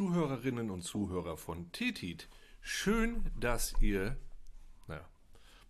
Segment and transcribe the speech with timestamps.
[0.00, 2.26] Zuhörerinnen und Zuhörer von Tetit.
[2.62, 4.16] Schön, dass ihr.
[4.88, 5.02] Naja,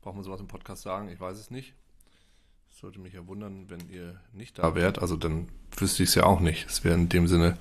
[0.03, 1.09] braucht man sowas im Podcast sagen?
[1.09, 1.75] Ich weiß es nicht.
[2.71, 5.01] Sollte mich ja wundern, wenn ihr nicht da wärt.
[5.01, 6.69] Also dann wüsste ich es ja auch nicht.
[6.69, 7.59] Es wäre in dem Sinne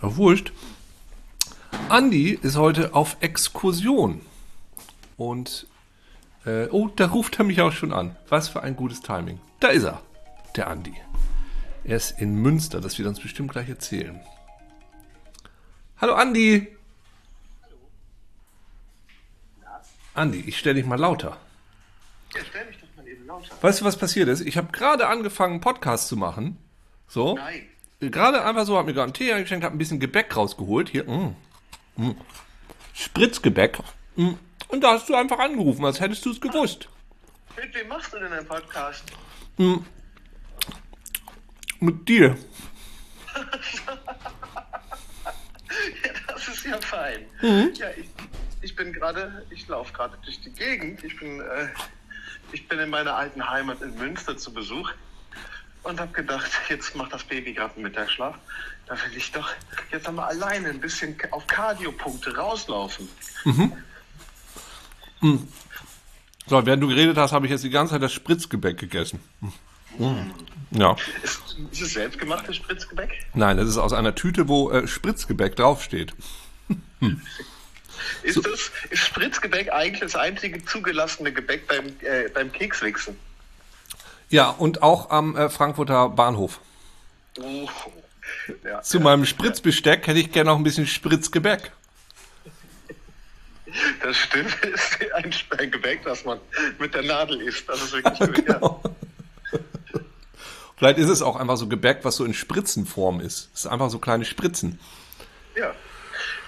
[0.00, 0.54] auch wurscht.
[1.90, 4.22] Andi ist heute auf Exkursion.
[5.18, 5.66] Und.
[6.46, 8.16] Äh, oh, da ruft er mich auch schon an.
[8.30, 9.38] Was für ein gutes Timing.
[9.60, 10.00] Da ist er,
[10.56, 10.94] der Andi.
[11.84, 14.18] Er ist in Münster, das wird uns bestimmt gleich erzählen.
[15.98, 16.68] Hallo Andi.
[17.62, 17.76] Hallo.
[20.12, 21.38] Andi, ich stelle dich mal lauter.
[22.34, 23.62] Ja, stell mich doch mal eben lauter.
[23.62, 24.42] Weißt du, was passiert ist?
[24.42, 26.58] Ich habe gerade angefangen, einen Podcast zu machen.
[27.08, 27.36] So.
[27.36, 27.66] Nein.
[28.00, 30.90] Gerade einfach so, hab mir gerade einen Tee eingeschenkt, hab ein bisschen Gebäck rausgeholt.
[30.90, 31.34] Hier, mm,
[31.96, 32.14] mm.
[32.92, 33.78] Spritzgebäck.
[34.16, 34.34] Mm.
[34.68, 36.90] Und da hast du einfach angerufen, als hättest du es gewusst.
[37.56, 39.04] Mit wem machst du denn einen Podcast?
[39.56, 39.76] Mm.
[41.80, 42.36] Mit dir.
[46.04, 47.24] ja, das ist ja fein.
[47.40, 47.72] Mhm.
[47.74, 48.08] Ja, ich,
[48.62, 51.02] ich bin gerade, ich laufe gerade durch die Gegend.
[51.04, 51.68] Ich bin, äh,
[52.52, 54.90] ich bin in meiner alten Heimat in Münster zu Besuch
[55.82, 58.36] und habe gedacht, jetzt macht das Baby gerade einen Mittagsschlaf.
[58.86, 59.48] Da will ich doch
[59.90, 63.08] jetzt einmal alleine ein bisschen auf Kardiopunkte rauslaufen.
[66.46, 69.20] So, während du geredet hast, habe ich jetzt die ganze Zeit das Spritzgebäck gegessen.
[69.98, 70.30] Mm.
[70.72, 70.96] Ja.
[71.22, 73.10] Ist, ist es selbstgemachtes Spritzgebäck?
[73.34, 76.14] Nein, das ist aus einer Tüte, wo äh, Spritzgebäck draufsteht.
[78.22, 83.16] Ist, das, ist Spritzgebäck eigentlich das einzige zugelassene Gebäck beim, äh, beim Kekswichsen?
[84.28, 86.60] Ja, und auch am äh, Frankfurter Bahnhof.
[87.40, 87.68] Oh.
[88.64, 89.04] Ja, Zu ja.
[89.04, 91.70] meinem Spritzbesteck hätte ich gerne noch ein bisschen Spritzgebäck.
[94.02, 96.40] Das stimmt, ist ein, ein Gebäck, das man
[96.78, 97.68] mit der Nadel isst.
[97.68, 98.80] Das ist wirklich gut, ja.
[100.76, 103.50] Vielleicht ist es auch einfach so Gebäck, was so in Spritzenform ist.
[103.54, 104.78] Es ist einfach so kleine Spritzen.
[105.56, 105.74] ja.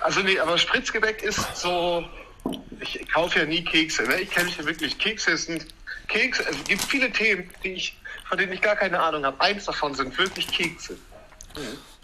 [0.01, 2.05] Also nee, aber Spritzgebäck ist so,
[2.81, 4.21] ich kaufe ja nie Kekse, ne?
[4.21, 5.67] ich kenne ja wirklich, Kekse sind,
[6.07, 7.97] Kekse, also es gibt viele Themen, die ich,
[8.29, 9.41] von denen ich gar keine Ahnung habe.
[9.41, 10.97] Eins davon sind wirklich Kekse.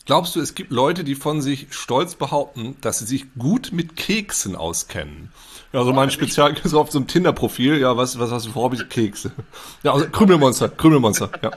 [0.07, 3.97] Glaubst du, es gibt Leute, die von sich stolz behaupten, dass sie sich gut mit
[3.97, 5.33] Keksen auskennen?
[5.73, 7.79] Ja, so mein Spezial ist auf so einem Tinder-Profil.
[7.79, 8.65] Ja, was, was hast du vor?
[8.65, 8.89] Hobbys?
[8.89, 9.33] Kekse.
[9.83, 11.53] Ja, also Krümelmonster, Krümelmonster, ja.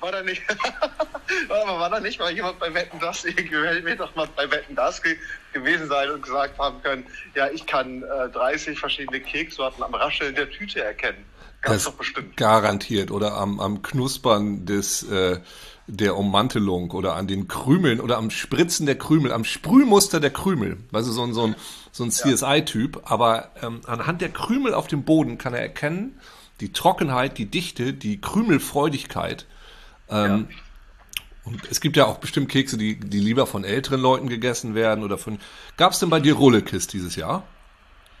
[0.00, 0.42] War da nicht,
[1.48, 4.74] warte mal, war da nicht mal jemand bei Wetten das, wird doch mal bei Wetten
[4.74, 5.16] das ge
[5.52, 10.34] gewesen sein und gesagt haben können, ja, ich kann äh, 30 verschiedene Keksorten am Rascheln
[10.34, 11.24] der Tüte erkennen.
[11.62, 12.36] Ganz doch bestimmt.
[12.36, 13.10] Garantiert.
[13.10, 15.40] Oder am, am Knuspern des, äh,
[15.86, 20.78] der Ummantelung oder an den Krümeln oder am Spritzen der Krümel, am Sprühmuster der Krümel.
[20.92, 21.56] Also so ein, so ein,
[21.92, 23.02] so ein CSI-Typ.
[23.04, 26.18] Aber ähm, anhand der Krümel auf dem Boden kann er erkennen,
[26.60, 29.46] die Trockenheit, die Dichte, die Krümelfreudigkeit.
[30.10, 30.48] Ähm,
[31.44, 35.04] Und es gibt ja auch bestimmt Kekse, die, die lieber von älteren Leuten gegessen werden
[35.04, 35.38] oder von.
[35.76, 37.44] Gab es denn bei dir Rullekist dieses Jahr?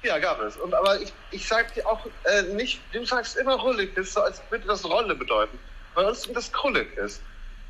[0.04, 0.56] Ja, gab es.
[0.56, 4.40] Und, aber ich, ich sag dir auch äh, nicht, du sagst immer Rullekis, so als
[4.50, 5.58] würde das Rolle bedeuten.
[5.96, 7.20] Bei uns sind das Krullekis.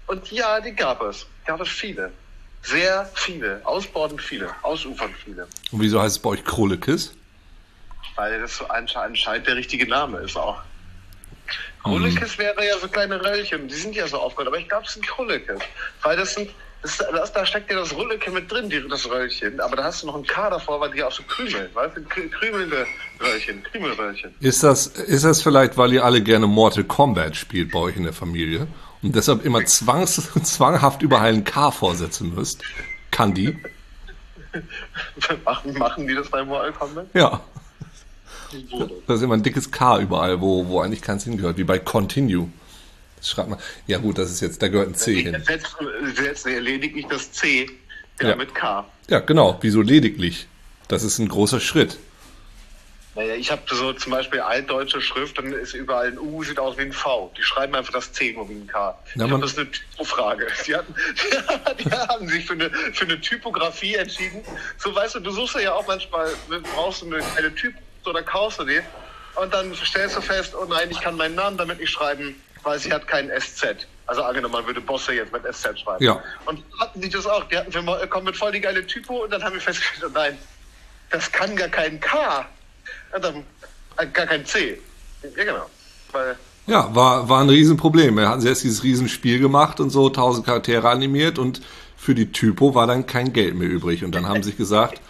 [0.07, 1.27] Und ja, die gab es.
[1.47, 2.13] Gab es viele.
[2.63, 3.61] Sehr viele.
[3.65, 4.55] Ausbordend viele.
[4.63, 5.49] Ausufernd viele.
[5.71, 7.15] Und wieso heißt es bei euch Krullekis?
[8.17, 10.61] Weil das so ansche anscheinend der richtige Name ist auch.
[11.87, 14.95] Krullekis wäre ja so kleine Röllchen, die sind ja so aufgehört, aber ich glaube, es
[14.95, 15.59] sind Krullekis.
[16.03, 16.51] Weil das sind,
[16.83, 19.61] das, das, da steckt ja das Rulleke mit drin, die, das Röllchen.
[19.61, 22.01] Aber da hast du noch ein K davor, weil die auch so krümeln, weißt du?
[22.03, 22.87] Krü- Krümelnde
[23.21, 24.35] Röllchen, Krümelröllchen.
[24.41, 28.05] Ist das, ist das vielleicht, weil ihr alle gerne Mortal Kombat spielt bei euch in
[28.05, 28.67] der Familie
[29.03, 32.63] und deshalb immer zwangs, zwanghaft überall ein K vorsetzen müsst?
[33.11, 33.59] Kann die?
[35.45, 37.07] machen, machen die das bei Mortal Kombat?
[37.15, 37.41] Ja.
[38.71, 38.91] Wo?
[39.07, 42.49] Da ist immer ein dickes K überall, wo, wo eigentlich keins hingehört, wie bei Continue.
[43.17, 43.59] Das schreibt man.
[43.87, 45.43] Ja gut, das ist jetzt, da gehört ein C hin.
[45.45, 45.77] Setzt,
[46.15, 47.69] setzt lediglich das C
[48.21, 48.87] ja, mit K.
[49.09, 49.59] Ja, genau.
[49.61, 50.47] Wieso lediglich?
[50.89, 51.99] Das ist ein großer Schritt.
[53.17, 56.77] Naja, ich habe so zum Beispiel altdeutsche Schrift, dann ist überall ein U, sieht aus
[56.77, 57.33] wie ein V.
[57.37, 58.97] Die schreiben einfach das C nur wie ein K.
[59.15, 60.47] Ja, das ist eine Typofrage.
[60.67, 60.95] Die, hatten,
[61.79, 64.43] die haben sich für eine, für eine Typografie entschieden.
[64.77, 66.31] So, weißt du, du suchst ja auch manchmal,
[66.75, 67.75] brauchst du eine, eine Typ
[68.07, 68.81] oder kaufst du die
[69.37, 72.79] und dann stellst du fest, oh nein, ich kann meinen Namen damit nicht schreiben, weil
[72.79, 73.87] sie hat kein SZ.
[74.07, 76.03] Also angenommen, man würde Bosse jetzt mit SZ schreiben.
[76.03, 76.23] Ja.
[76.47, 77.45] Und hatten die das auch.
[77.45, 80.05] Die hatten für mal, kommen mit voll die geile Typo und dann haben wir festgestellt,
[80.07, 80.39] oh nein,
[81.11, 82.47] das kann gar kein K.
[83.15, 83.45] Und dann
[83.99, 84.81] äh, gar kein C.
[85.23, 85.67] Ja, genau.
[86.13, 86.37] Weil,
[86.67, 88.19] Ja, war, war ein Riesenproblem.
[88.19, 91.61] Er hat jetzt dieses Riesenspiel gemacht und so, tausend Charaktere animiert und
[91.97, 94.05] für die Typo war dann kein Geld mehr übrig.
[94.05, 95.01] Und dann haben sie sich gesagt,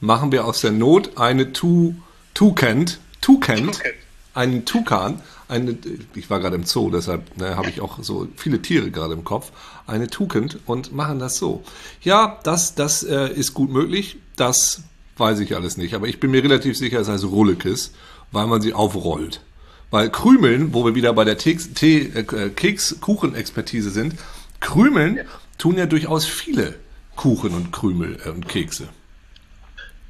[0.00, 1.94] machen wir aus der Not eine Tu,
[2.34, 3.94] Tukent, Tukent, Tukent.
[4.34, 5.76] einen Tukan, eine,
[6.14, 9.24] ich war gerade im Zoo, deshalb ne, habe ich auch so viele Tiere gerade im
[9.24, 9.52] Kopf,
[9.86, 11.62] eine Tugend und machen das so.
[12.02, 14.82] Ja, das, das äh, ist gut möglich, das
[15.16, 17.92] weiß ich alles nicht, aber ich bin mir relativ sicher, es heißt Rullekes,
[18.32, 19.42] weil man sie aufrollt.
[19.90, 24.14] Weil Krümeln, wo wir wieder bei der äh, Keks-Kuchen-Expertise sind,
[24.60, 25.24] Krümeln ja.
[25.58, 26.76] tun ja durchaus viele
[27.16, 28.88] Kuchen und Krümel äh, und Kekse.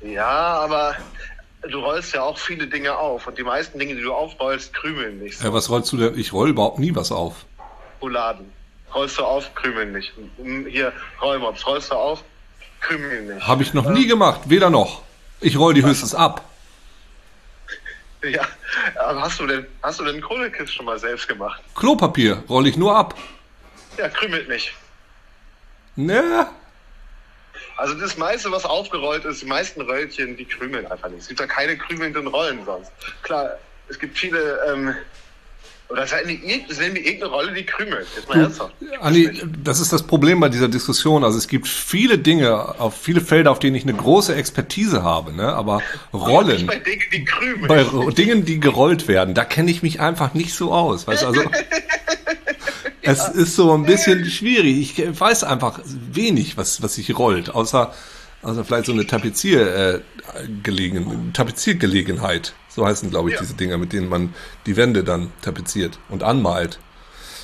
[0.02, 0.94] Ja, aber
[1.62, 5.19] du rollst ja auch viele Dinge auf und die meisten Dinge, die du aufrollst, krümeln
[5.19, 5.39] nicht.
[5.39, 5.47] So.
[5.47, 6.19] Ja, was rollst du denn?
[6.19, 7.45] Ich roll überhaupt nie was auf.
[8.01, 8.51] Rouladen.
[8.95, 10.12] Rollst du auf, krümeln nicht.
[10.69, 10.93] Hier,
[11.23, 12.25] Rollmops, rollst du auf,
[12.81, 13.47] krümeln nicht.
[13.47, 15.03] Habe ich noch ähm, nie gemacht, weder noch.
[15.41, 16.45] Ich roll die höchstens ab.
[18.23, 18.47] Ja,
[19.03, 21.62] aber hast du denn, hast du denn Kohlekiss schon mal selbst gemacht?
[21.75, 23.15] Klopapier roll ich nur ab.
[23.97, 24.75] Ja, krümelt nicht.
[25.97, 26.47] Ne,
[27.77, 31.23] also das meiste, was aufgerollt ist, die meisten Röllchen, die krümeln einfach nicht.
[31.23, 32.93] Es gibt da keine krümelnden Rollen sonst.
[33.23, 33.59] Klar,
[33.89, 34.95] es gibt viele, ähm,
[35.91, 38.07] oder es nehmen die irgendeine Rolle, die krümelt.
[38.15, 38.75] Jetzt mal ernsthaft.
[39.01, 41.25] Andi, das ist das Problem bei dieser Diskussion.
[41.25, 45.33] Also es gibt viele Dinge, auf viele Felder, auf denen ich eine große Expertise habe,
[45.33, 45.53] ne?
[45.53, 46.67] aber Rollen.
[46.67, 47.67] bei Dingen, die krümeln.
[47.67, 51.09] Bei Dingen, die gerollt werden, da kenne ich mich einfach nicht so aus.
[51.09, 51.43] Weißt, also,
[53.02, 54.99] Es ist so ein bisschen schwierig.
[54.99, 57.94] Ich weiß einfach wenig, was, was sich rollt, außer,
[58.43, 60.00] außer vielleicht so eine Tapezier, äh,
[60.62, 62.55] gelegen, Tapeziergelegenheit.
[62.69, 63.41] So heißen, glaube ich, ja.
[63.41, 64.35] diese Dinger, mit denen man
[64.67, 66.79] die Wände dann tapeziert und anmalt.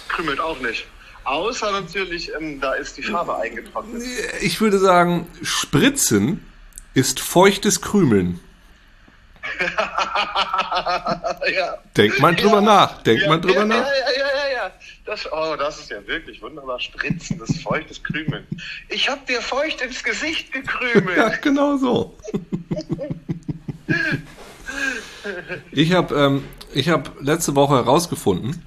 [0.09, 0.87] Krümelt auch nicht.
[1.25, 4.03] Außer natürlich, ähm, da ist die Farbe eingetrocknet.
[4.43, 6.47] Ich würde sagen, Spritzen
[6.95, 8.39] ist feuchtes Krümeln.
[11.53, 11.79] ja.
[11.97, 12.61] Denkt man drüber ja.
[12.61, 13.03] nach.
[13.03, 13.77] Denkt ja, man drüber nach.
[13.77, 14.46] Ja, ja, ja.
[15.07, 16.81] Das, oh, das ist ja wirklich wunderbar.
[16.81, 18.45] Spritzendes, feuchtes Krümeln.
[18.89, 21.17] Ich hab dir feucht ins Gesicht gekrümelt.
[21.17, 22.19] ja, genau so.
[25.71, 26.45] ich habe ähm,
[26.89, 28.67] hab letzte Woche herausgefunden,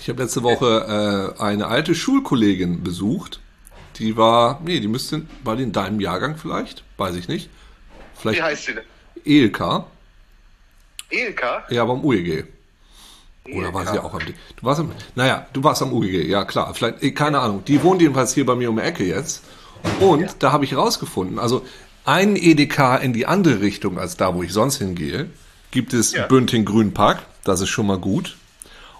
[0.00, 3.40] ich habe letzte Woche äh, eine alte Schulkollegin besucht.
[3.98, 6.84] Die war, nee, die müsste, war die in deinem Jahrgang vielleicht?
[6.98, 7.48] Weiß ich nicht.
[8.14, 8.84] Vielleicht Wie heißt sie denn?
[9.24, 9.86] Elka.
[11.10, 11.64] Elka?
[11.70, 12.46] Ja, beim UEG.
[13.52, 14.20] Oder war sie auch am.
[14.20, 14.92] Du warst am.
[15.14, 16.72] Naja, du warst am UEG, ja klar.
[16.74, 17.62] Vielleicht, eh, keine Ahnung.
[17.66, 19.44] Die wohnt jedenfalls hier bei mir um die Ecke jetzt.
[20.00, 20.28] Und ja.
[20.38, 21.64] da habe ich rausgefunden, also
[22.06, 25.28] ein EDK in die andere Richtung als da, wo ich sonst hingehe,
[25.70, 26.26] gibt es ja.
[26.26, 27.22] Bünting Grünpark.
[27.44, 28.36] Das ist schon mal gut.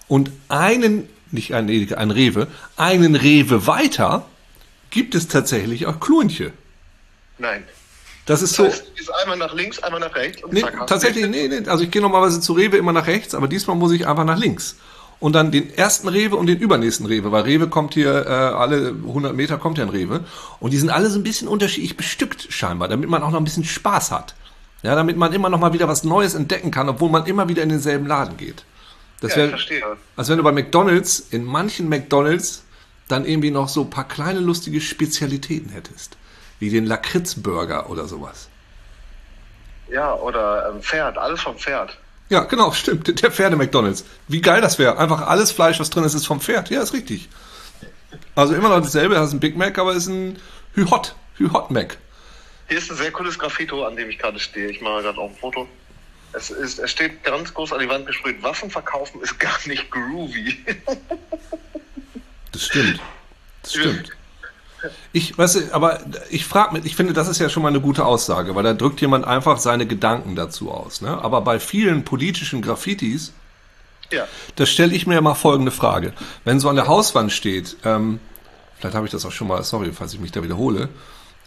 [0.08, 4.26] Und einen, nicht einen Edeka, einen Rewe, einen Rewe weiter
[4.90, 6.52] gibt es tatsächlich auch Klunche.
[7.38, 7.64] Nein.
[8.26, 8.64] Das ist so.
[8.64, 10.42] Das ist einmal nach links, einmal nach rechts.
[10.42, 11.68] Und nee, zack, tatsächlich, nee, nee.
[11.68, 14.38] Also ich gehe normalerweise zu Rewe immer nach rechts, aber diesmal muss ich einfach nach
[14.38, 14.76] links.
[15.20, 18.88] Und dann den ersten Rewe und den übernächsten Rewe, weil Rewe kommt hier, äh, alle
[18.88, 20.24] 100 Meter kommt ja ein Rewe.
[20.60, 23.44] Und die sind alle so ein bisschen unterschiedlich bestückt scheinbar, damit man auch noch ein
[23.44, 24.34] bisschen Spaß hat.
[24.82, 27.62] Ja, damit man immer noch mal wieder was Neues entdecken kann, obwohl man immer wieder
[27.62, 28.64] in denselben Laden geht.
[29.20, 32.64] Das wäre, ja, als wenn du bei McDonalds, in manchen McDonalds,
[33.08, 36.18] dann irgendwie noch so ein paar kleine lustige Spezialitäten hättest
[36.64, 38.48] wie den Lakritzburger oder sowas.
[39.90, 41.98] Ja, oder ähm, Pferd, alles vom Pferd.
[42.30, 43.20] Ja, genau, stimmt.
[43.22, 44.04] Der Pferde-McDonalds.
[44.28, 44.96] Wie geil das wäre.
[44.96, 46.70] Einfach alles Fleisch, was drin ist, ist vom Pferd.
[46.70, 47.28] Ja, ist richtig.
[48.34, 50.38] Also immer noch dasselbe, das ist ein Big Mac, aber ist ein
[50.74, 51.98] Hü-Hot, Hü-Hot Mac.
[52.68, 54.68] Hier ist ein sehr cooles Graffito, an dem ich gerade stehe.
[54.68, 55.68] Ich mache gerade auch ein Foto.
[56.32, 59.90] Es, ist, es steht ganz groß an die Wand gesprüht, Waffen verkaufen ist gar nicht
[59.90, 60.56] groovy.
[62.52, 63.00] das stimmt.
[63.62, 64.16] Das stimmt.
[65.12, 66.00] Ich, weißt du, aber
[66.30, 68.74] ich frage mich, ich finde, das ist ja schon mal eine gute Aussage, weil da
[68.74, 71.00] drückt jemand einfach seine Gedanken dazu aus.
[71.00, 71.22] Ne?
[71.22, 73.32] Aber bei vielen politischen Graffitis,
[74.10, 74.26] ja.
[74.56, 76.12] da stelle ich mir mal folgende Frage.
[76.44, 78.20] Wenn so an der Hauswand steht, ähm,
[78.78, 80.88] vielleicht habe ich das auch schon mal, sorry, falls ich mich da wiederhole,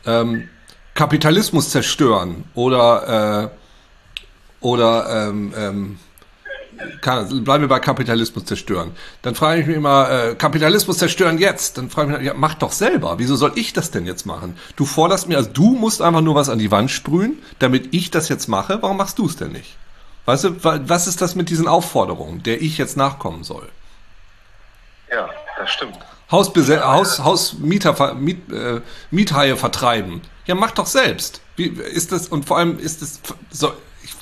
[0.05, 0.49] ähm,
[0.93, 5.99] Kapitalismus zerstören oder, äh, oder ähm, ähm,
[7.01, 8.91] bleiben wir bei Kapitalismus zerstören.
[9.21, 11.77] Dann frage ich mich immer, äh, Kapitalismus zerstören jetzt.
[11.77, 13.19] Dann frage ich mich, ja, mach doch selber.
[13.19, 14.57] Wieso soll ich das denn jetzt machen?
[14.75, 18.11] Du forderst mir, also du musst einfach nur was an die Wand sprühen, damit ich
[18.11, 18.81] das jetzt mache.
[18.81, 19.77] Warum machst du es denn nicht?
[20.25, 23.69] Weißt du, was ist das mit diesen Aufforderungen, der ich jetzt nachkommen soll?
[25.09, 25.97] Ja, das stimmt.
[26.29, 28.81] Hausbese Haus, Hausmieter, Miet, äh,
[29.11, 30.21] Miethaie vertreiben.
[30.45, 31.39] Ja, mach doch selbst.
[31.55, 33.71] Wie ist das, und vor allem ist das, so,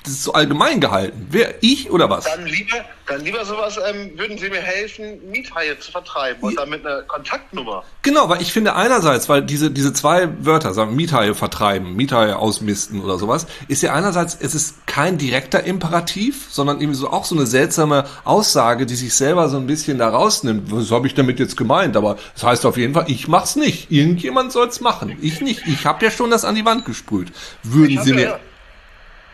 [0.03, 1.27] das ist so allgemein gehalten.
[1.29, 2.25] Wer, ich oder was?
[2.25, 6.69] Dann lieber, dann lieber sowas, ähm, würden Sie mir helfen, Miethaie zu vertreiben und dann
[6.69, 7.83] mit einer Kontaktnummer.
[8.01, 13.01] Genau, weil ich finde einerseits, weil diese, diese zwei Wörter, sagen Miethaie vertreiben, Miethaie ausmisten
[13.01, 17.35] oder sowas, ist ja einerseits, es ist kein direkter Imperativ, sondern irgendwie so auch so
[17.35, 20.71] eine seltsame Aussage, die sich selber so ein bisschen da rausnimmt.
[20.71, 21.97] Was habe ich damit jetzt gemeint?
[21.97, 23.91] Aber das heißt auf jeden Fall, ich mach's nicht.
[23.91, 25.17] Irgendjemand soll's machen.
[25.21, 25.61] Ich nicht.
[25.67, 27.31] Ich habe ja schon das an die Wand gesprüht.
[27.63, 28.23] Würden Sie mir...
[28.23, 28.39] Ja,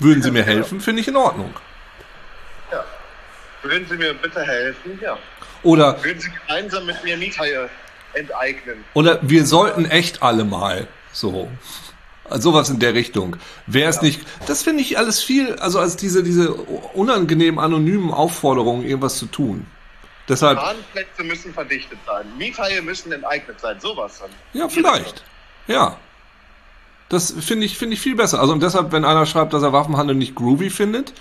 [0.02, 1.54] würden Sie mir helfen, finde ich in Ordnung.
[2.72, 2.84] Ja.
[3.62, 5.00] Würden Sie mir bitte helfen?
[5.02, 5.18] Ja.
[5.64, 7.70] Oder, Würden Sie gemeinsam mit mir Miethaie
[8.14, 8.84] enteignen?
[8.94, 11.50] oder wir sollten echt alle mal so.
[12.30, 13.36] Also Sowas in der Richtung.
[13.68, 18.84] Wäre es nicht, das finde ich alles viel, also als diese, diese unangenehmen, anonymen Aufforderungen,
[18.86, 19.68] irgendwas zu tun.
[20.30, 22.26] Deshalb, Bahnplätze müssen verdichtet sein.
[22.38, 23.80] Miethaie müssen enteignet sein.
[23.82, 24.30] Sowas dann.
[24.54, 25.24] ja, vielleicht.
[25.68, 25.98] Ja.
[27.12, 28.40] Das finde ich, finde ich viel besser.
[28.40, 31.12] Also und deshalb, wenn einer schreibt, dass er Waffenhandel nicht groovy findet,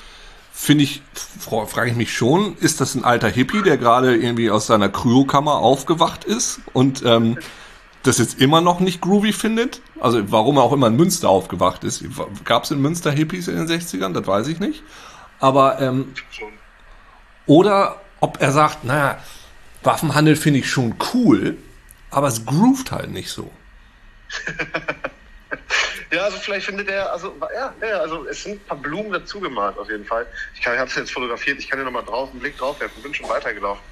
[0.52, 4.50] finde ich, fra- frage ich mich schon, ist das ein alter Hippie, der gerade irgendwie
[4.50, 7.38] aus seiner Kryokammer aufgewacht ist und ähm,
[8.04, 9.80] das jetzt immer noch nicht groovy findet?
[10.00, 12.04] Also warum er auch immer in Münster aufgewacht ist.
[12.44, 14.12] Gab es in Münster Hippies in den 60ern?
[14.12, 14.84] Das weiß ich nicht.
[15.40, 16.12] Aber ähm,
[17.46, 19.18] oder ob er sagt, naja,
[19.82, 21.56] Waffenhandel finde ich schon cool,
[22.10, 23.50] aber es groovt halt nicht so.
[26.12, 29.38] Ja, also vielleicht findet er, also ja, ja, also es sind ein paar Blumen dazu
[29.38, 30.26] gemalt auf jeden Fall.
[30.54, 33.00] Ich, ich habe es jetzt fotografiert, ich kann hier nochmal drauf einen Blick drauf werfen,
[33.02, 33.82] bin schon weitergelaufen.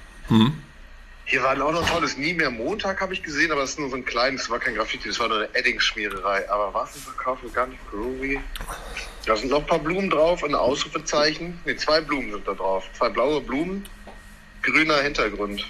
[1.25, 3.79] Hier war auch noch ein tolles Nie mehr Montag, habe ich gesehen, aber das ist
[3.79, 6.49] nur so ein kleines, das war kein Graffiti, das war nur eine Edding-Schmiererei.
[6.49, 8.39] Aber Waffenverkauf ist gar nicht groovy.
[9.25, 11.59] Da sind noch ein paar Blumen drauf, ein Ausrufezeichen.
[11.65, 12.83] Ne, zwei Blumen sind da drauf.
[12.97, 13.85] Zwei blaue Blumen,
[14.63, 15.63] grüner Hintergrund.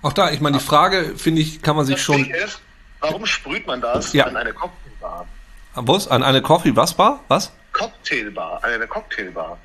[0.00, 2.24] Auch da, ich meine, die Frage, finde ich, kann man sich Das schon.
[2.30, 2.60] Ist,
[3.00, 4.24] warum sprüht man das Ja.
[4.24, 4.54] an eine
[5.02, 5.26] Cocktailbar?
[5.74, 6.08] Was?
[6.08, 7.20] An eine Coffee, was Bar?
[7.28, 7.52] Was?
[7.72, 9.58] Cocktailbar, an eine Cocktailbar.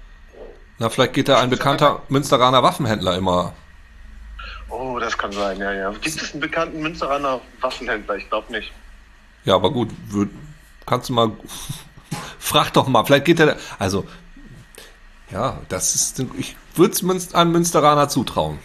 [0.80, 3.54] Na, vielleicht geht da ein bekannter Münsteraner Waffenhändler immer.
[4.70, 5.90] Oh, das kann sein, ja, ja.
[5.92, 8.16] Gibt es einen bekannten Münsteraner Waffenhändler?
[8.18, 8.72] Ich glaube nicht.
[9.44, 9.90] Ja, aber gut,
[10.86, 11.32] kannst du mal.
[12.40, 13.58] Frag doch mal, vielleicht geht der.
[13.80, 14.06] Also,
[15.32, 16.24] ja, das ist.
[16.38, 18.60] Ich würde es einem Münsteraner zutrauen.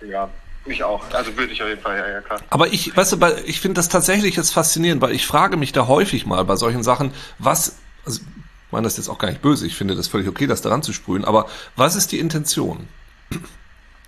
[0.00, 0.30] Ja,
[0.72, 1.02] ich auch.
[1.12, 2.40] Also würde ich auf jeden Fall, ja, ja, klar.
[2.50, 5.86] Aber ich, weißt du, ich finde das tatsächlich jetzt faszinierend, weil ich frage mich da
[5.86, 9.66] häufig mal bei solchen Sachen, was, also, ich meine das jetzt auch gar nicht böse,
[9.66, 11.46] ich finde das völlig okay, das daran zu sprühen, aber
[11.76, 12.88] was ist die Intention?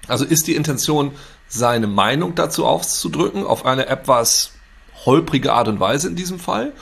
[0.09, 1.12] Also ist die Intention,
[1.49, 4.52] seine Meinung dazu auszudrücken, auf eine etwas
[5.04, 6.73] holprige Art und Weise in diesem Fall?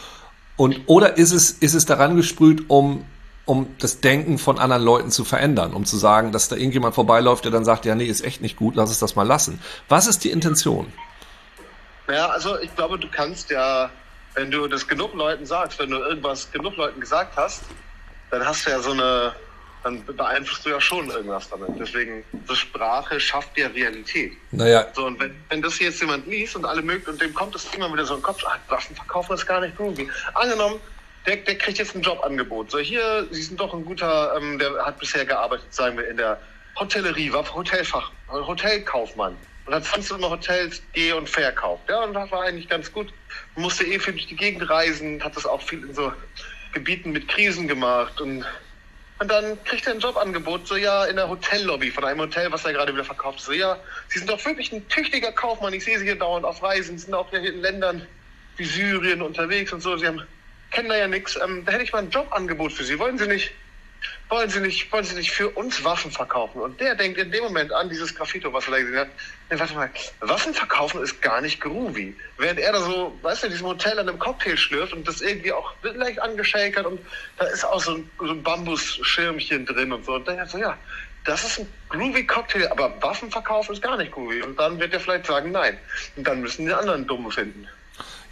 [0.57, 3.05] Und, oder ist es, ist es daran gesprüht, um,
[3.51, 7.43] um das Denken von anderen Leuten zu verändern, um zu sagen, dass da irgendjemand vorbeiläuft,
[7.45, 9.61] der dann sagt, ja, nee, ist echt nicht gut, lass es das mal lassen.
[9.89, 10.93] Was ist die Intention?
[12.07, 13.91] Naja, also ich glaube, du kannst ja,
[14.35, 17.63] wenn du das genug Leuten sagst, wenn du irgendwas genug Leuten gesagt hast,
[18.31, 19.33] dann hast du ja so eine,
[19.83, 21.71] dann beeinflusst du ja schon irgendwas damit.
[21.77, 24.33] Deswegen, so Sprache schafft ja Realität.
[24.53, 27.53] Naja, So, und wenn, wenn das jetzt jemand liest und alle mögen und dem kommt
[27.57, 30.09] das Thema wieder so im Kopf, ach, Waffen verkaufen ist gar nicht groovy.
[30.35, 30.79] Angenommen,
[31.27, 32.71] der, der kriegt jetzt ein Jobangebot.
[32.71, 36.17] So, hier, Sie sind doch ein guter, ähm, der hat bisher gearbeitet, sagen wir, in
[36.17, 36.41] der
[36.79, 39.37] Hotellerie, war Hotelfach, Hotelkaufmann.
[39.67, 41.89] Und hat sonst immer Hotels geh- und verkauft.
[41.89, 43.13] Ja, und das war eigentlich ganz gut.
[43.57, 46.13] Musste eh viel durch die Gegend reisen, hat das auch viel in so
[46.73, 48.45] Gebieten mit Krisen gemacht und
[49.21, 52.65] und dann kriegt er ein Jobangebot, so ja, in der Hotellobby von einem Hotel, was
[52.65, 53.41] er gerade wieder verkauft.
[53.41, 55.75] So ja, Sie sind doch wirklich ein tüchtiger Kaufmann.
[55.75, 56.97] Ich sehe Sie hier dauernd auf Reisen.
[56.97, 58.07] Sie sind auch hier in Ländern
[58.57, 59.95] wie Syrien unterwegs und so.
[59.99, 60.23] Sie haben,
[60.71, 61.39] kennen da ja nichts.
[61.43, 62.99] Ähm, da hätte ich mal ein Jobangebot für Sie.
[62.99, 63.53] Wollen Sie nicht,
[64.29, 66.61] wollen Sie nicht, wollen Sie nicht für uns Waffen verkaufen?
[66.61, 69.09] Und der denkt in dem Moment an dieses Graffito, was er da gesehen hat.
[69.51, 72.17] Nee, warte mal, Waffen verkaufen ist gar nicht groovy.
[72.39, 75.21] Während er da so, weißt du, in diesem Hotel an einem Cocktail schlürft und das
[75.21, 77.01] irgendwie auch leicht angeschäkert und
[77.39, 80.15] da ist auch so ein, so ein Bambusschirmchen drin und so.
[80.15, 80.79] Und dann so, ja,
[81.25, 84.43] das ist ein groovy Cocktail, aber Waffen verkaufen ist gar nicht groovy.
[84.43, 85.77] Und dann wird er vielleicht sagen, nein.
[86.17, 87.69] Und dann müssen die anderen Dumme finden.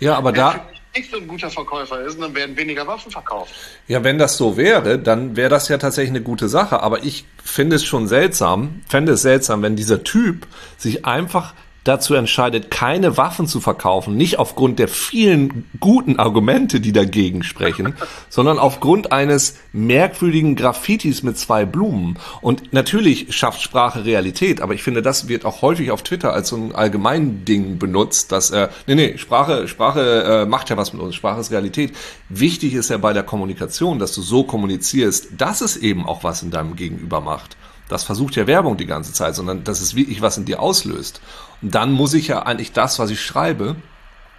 [0.00, 3.52] Ja, aber Wer da, nicht so ein guter Verkäufer ist, dann werden weniger Waffen verkauft.
[3.86, 6.82] ja, wenn das so wäre, dann wäre das ja tatsächlich eine gute Sache.
[6.82, 11.54] Aber ich finde es schon seltsam, fände es seltsam, wenn dieser Typ sich einfach
[11.88, 17.94] dazu entscheidet, keine Waffen zu verkaufen, nicht aufgrund der vielen guten Argumente, die dagegen sprechen,
[18.28, 22.18] sondern aufgrund eines merkwürdigen Graffitis mit zwei Blumen.
[22.42, 26.48] Und natürlich schafft Sprache Realität, aber ich finde, das wird auch häufig auf Twitter als
[26.48, 30.92] so ein allgemein Ding benutzt, dass äh, nee, nee, Sprache, Sprache äh, macht ja was
[30.92, 31.92] mit uns, Sprache ist Realität.
[32.28, 36.42] Wichtig ist ja bei der Kommunikation, dass du so kommunizierst, dass es eben auch was
[36.42, 37.56] in deinem Gegenüber macht.
[37.88, 41.20] Das versucht ja Werbung die ganze Zeit, sondern dass es wirklich was in dir auslöst.
[41.62, 43.76] Und dann muss ich ja eigentlich das, was ich schreibe,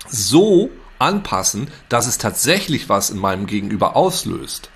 [0.08, 4.70] so anpassen, dass es tatsächlich was in meinem Gegenüber auslöst.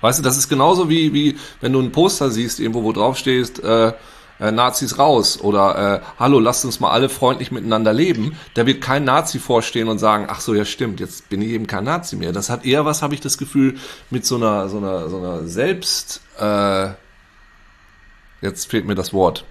[0.00, 3.16] Weißt du, das ist genauso wie, wie wenn du ein Poster siehst, irgendwo, wo drauf
[3.16, 3.92] stehst, äh,
[4.38, 8.36] äh, Nazis raus oder äh, hallo, lasst uns mal alle freundlich miteinander leben.
[8.54, 11.66] Da wird kein Nazi vorstehen und sagen, ach so, ja stimmt, jetzt bin ich eben
[11.66, 12.32] kein Nazi mehr.
[12.32, 13.76] Das hat eher was, habe ich das Gefühl,
[14.10, 16.90] mit so einer, so einer, so einer Selbst, äh,
[18.40, 19.44] jetzt fehlt mir das Wort,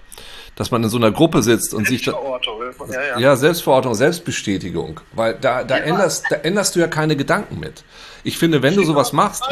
[0.54, 2.12] dass man in so einer Gruppe sitzt und sich da.
[2.12, 3.18] Ja, ja.
[3.18, 7.84] ja, Selbstverortung, Selbstbestätigung, weil da, da, änderst, da änderst du ja keine Gedanken mit.
[8.24, 9.44] Ich finde, wenn du sowas machst.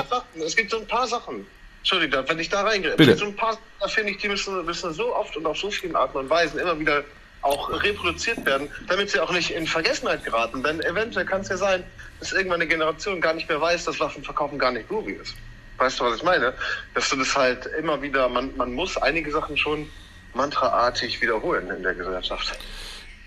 [0.44, 1.46] Es gibt so ein paar Sachen.
[1.78, 2.96] Entschuldigung, wenn ich da reingreife.
[2.96, 3.16] Bitte.
[3.16, 5.94] So ein paar, da finde ich, die müssen, müssen so oft und auf so vielen
[5.94, 7.04] Arten und Weisen immer wieder
[7.42, 10.62] auch reproduziert werden, damit sie auch nicht in Vergessenheit geraten.
[10.62, 11.84] Denn eventuell kann es ja sein,
[12.20, 15.34] dass irgendwann eine Generation gar nicht mehr weiß, dass Waffenverkaufen gar nicht groovy ist.
[15.78, 16.54] Weißt du, was ich meine?
[16.94, 19.88] Dass du das halt immer wieder, man, man muss einige Sachen schon
[20.34, 22.58] mantraartig wiederholen in der Gesellschaft.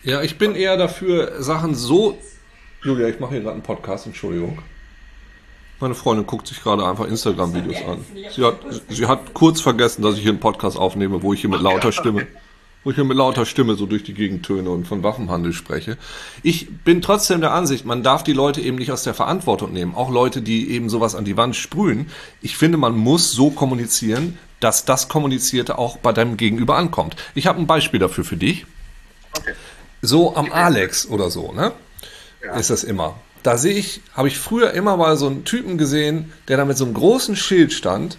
[0.03, 2.17] Ja, ich bin eher dafür, Sachen so.
[2.83, 4.61] Julia, ich mache hier gerade einen Podcast, Entschuldigung.
[5.79, 8.05] Meine Freundin guckt sich gerade einfach Instagram-Videos an.
[8.31, 8.55] Sie hat,
[8.89, 11.91] sie hat kurz vergessen, dass ich hier einen Podcast aufnehme, wo ich hier mit lauter
[11.91, 12.25] Stimme,
[12.83, 15.97] wo ich mit lauter Stimme so durch die Gegend töne und von Waffenhandel spreche.
[16.43, 19.95] Ich bin trotzdem der Ansicht, man darf die Leute eben nicht aus der Verantwortung nehmen.
[19.95, 22.09] Auch Leute, die eben sowas an die Wand sprühen.
[22.41, 27.15] Ich finde, man muss so kommunizieren, dass das Kommunizierte auch bei deinem Gegenüber ankommt.
[27.35, 28.65] Ich habe ein Beispiel dafür für dich.
[29.37, 29.53] Okay.
[30.01, 31.73] So am Alex oder so, ne?
[32.57, 33.15] Ist das immer.
[33.43, 36.77] Da sehe ich, habe ich früher immer mal so einen Typen gesehen, der da mit
[36.77, 38.17] so einem großen Schild stand.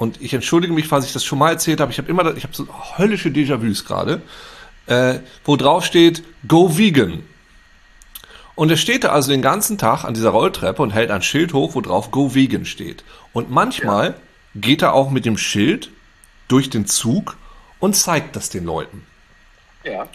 [0.00, 1.92] Und ich entschuldige mich, falls ich das schon mal erzählt habe.
[1.92, 2.66] Ich habe immer, ich habe so
[2.96, 4.22] höllische Déjà-vus gerade,
[4.86, 7.22] äh, wo drauf steht Go Vegan.
[8.54, 11.52] Und er steht da also den ganzen Tag an dieser Rolltreppe und hält ein Schild
[11.52, 13.04] hoch, wo drauf Go Vegan steht.
[13.34, 14.14] Und manchmal
[14.54, 15.90] geht er auch mit dem Schild
[16.48, 17.36] durch den Zug
[17.78, 19.04] und zeigt das den Leuten.
[19.84, 20.08] Ja.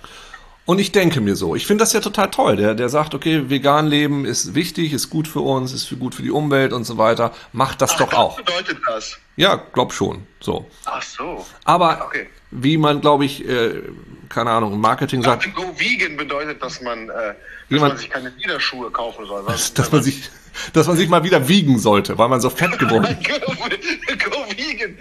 [0.65, 2.55] Und ich denke mir so, ich finde das ja total toll.
[2.55, 6.15] Der, der sagt, okay, vegan leben ist wichtig, ist gut für uns, ist für, gut
[6.15, 7.31] für die Umwelt und so weiter.
[7.53, 8.36] Macht das doch Was auch.
[8.38, 9.17] bedeutet das?
[9.36, 10.25] Ja, glaub schon.
[10.39, 10.65] So.
[10.86, 11.45] Ach so.
[11.65, 12.27] Aber Okay.
[12.50, 13.81] wie man, glaube ich, äh,
[14.29, 17.36] keine Ahnung, im Marketing sagt, Go Vegan bedeutet, dass man, äh,
[17.69, 19.45] Wie dass man- man sich keine Lederschuhe kaufen soll.
[19.45, 20.29] dass, dass man sich,
[20.74, 23.24] dass man sich mal wieder wiegen sollte, weil man so fett geworden ist.
[23.27, 23.36] Go,
[24.31, 24.97] go Vegan.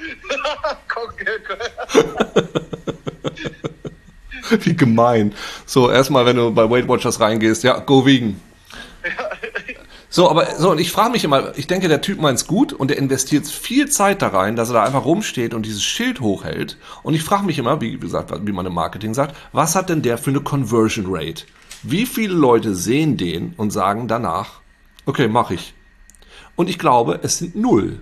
[4.60, 5.32] Wie gemein.
[5.66, 8.40] So, erstmal, wenn du bei Weight Watchers reingehst, ja, go vegan.
[10.08, 12.88] So, aber so, und ich frage mich immer, ich denke, der Typ meint's gut und
[12.88, 16.78] der investiert viel Zeit da rein, dass er da einfach rumsteht und dieses Schild hochhält.
[17.02, 20.02] Und ich frage mich immer, wie gesagt, wie man im Marketing sagt, was hat denn
[20.02, 21.46] der für eine Conversion Rate?
[21.82, 24.60] Wie viele Leute sehen den und sagen danach,
[25.04, 25.74] okay, mach ich.
[26.54, 28.00] Und ich glaube, es sind null.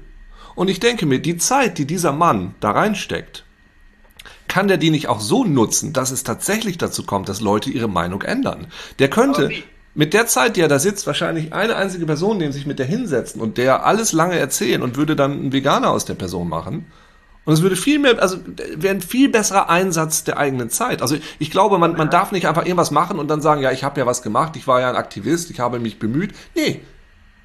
[0.55, 3.45] Und ich denke mir, die Zeit, die dieser Mann da reinsteckt,
[4.53, 7.89] kann der die nicht auch so nutzen, dass es tatsächlich dazu kommt, dass Leute ihre
[7.89, 8.67] Meinung ändern?
[8.99, 9.51] Der könnte
[9.95, 12.85] mit der Zeit, die er da sitzt, wahrscheinlich eine einzige Person nehmen, sich mit der
[12.85, 16.85] hinsetzen und der alles lange erzählen und würde dann einen Veganer aus der Person machen.
[17.47, 18.37] Und es würde viel mehr, also
[18.77, 21.01] wäre ein viel besserer Einsatz der eigenen Zeit.
[21.01, 23.85] Also ich glaube, man, man darf nicht einfach irgendwas machen und dann sagen, ja, ich
[23.85, 26.35] habe ja was gemacht, ich war ja ein Aktivist, ich habe mich bemüht.
[26.55, 26.83] Nee.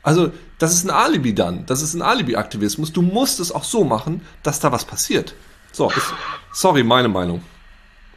[0.03, 1.65] Also das ist ein Alibi dann.
[1.67, 2.91] Das ist ein Alibi-Aktivismus.
[2.91, 5.35] Du musst es auch so machen, dass da was passiert.
[5.77, 6.11] So, ist,
[6.53, 7.43] sorry, meine Meinung.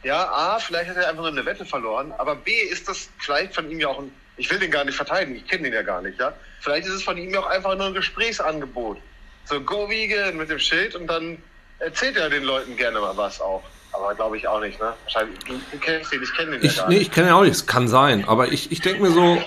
[0.01, 3.53] Ja, A, vielleicht hat er einfach nur eine Wette verloren, aber B, ist das vielleicht
[3.53, 5.83] von ihm ja auch ein, ich will den gar nicht verteidigen, ich kenne den ja
[5.83, 6.33] gar nicht, ja.
[6.61, 8.97] Vielleicht ist es von ihm ja auch einfach nur ein Gesprächsangebot.
[9.45, 11.37] So, go vegan mit dem Schild und dann
[11.77, 13.61] erzählt er den Leuten gerne mal was auch.
[13.93, 14.93] Aber glaube ich auch nicht, ne?
[15.03, 17.07] Wahrscheinlich, du, du kennst ihn, ich kenne den Ich, ja gar nee, nicht.
[17.09, 19.39] ich kenne ja auch nicht, es kann sein, aber ich, ich denke mir so,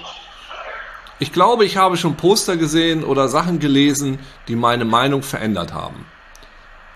[1.19, 6.07] ich glaube, ich habe schon Poster gesehen oder Sachen gelesen, die meine Meinung verändert haben.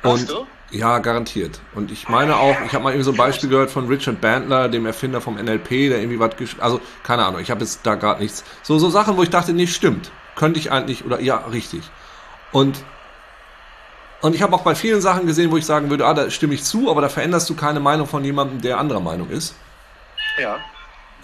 [0.05, 0.47] Hast du?
[0.71, 1.61] Ja, garantiert.
[1.75, 4.69] Und ich meine auch, ich habe mal irgendwie so ein Beispiel gehört von Richard Bandler,
[4.69, 7.95] dem Erfinder vom NLP, der irgendwie was gesch also keine Ahnung, ich habe jetzt da
[7.95, 8.45] gerade nichts.
[8.63, 10.11] So so Sachen, wo ich dachte, nee, stimmt.
[10.37, 11.83] Könnte ich eigentlich oder ja, richtig.
[12.53, 12.85] Und
[14.21, 16.55] und ich habe auch bei vielen Sachen gesehen, wo ich sagen würde, ah, da stimme
[16.55, 19.55] ich zu, aber da veränderst du keine Meinung von jemandem, der anderer Meinung ist.
[20.41, 20.59] Ja.